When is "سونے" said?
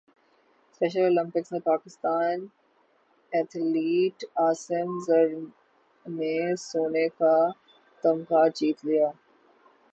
6.61-7.07